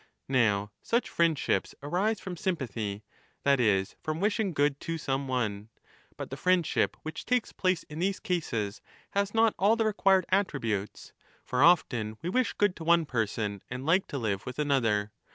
Now 0.33 0.71
such 0.81 1.09
friendships 1.09 1.75
arise 1.83 2.19
from 2.19 2.35
sympathy, 2.35 3.03
that 3.43 3.59
is, 3.59 3.95
from 4.01 4.19
wishing 4.19 4.51
good 4.51 4.79
to 4.79 4.97
some 4.97 5.27
one. 5.27 5.69
But 6.17 6.31
the 6.31 6.37
friendship 6.37 6.97
which 7.03 7.23
takes 7.23 7.53
place 7.53 7.83
in 7.83 7.99
these 7.99 8.19
cases 8.19 8.81
has 9.11 9.35
not 9.35 9.53
all 9.59 9.75
the 9.75 9.85
required 9.85 10.25
attributes. 10.29 11.13
25 11.45 11.45
For 11.45 11.61
often 11.61 12.17
we 12.23 12.29
wish 12.29 12.53
good 12.53 12.75
to 12.77 12.83
one 12.83 13.05
person 13.05 13.61
and 13.69 13.85
like 13.85 14.07
to 14.07 14.17
live 14.17 14.43
with 14.47 14.57
another. 14.57 15.11